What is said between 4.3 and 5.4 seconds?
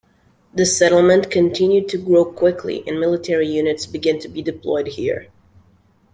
deployed here.